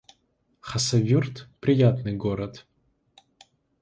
Хасавюрт— 0.67 1.47
приятный 1.59 2.15
город 2.15 2.65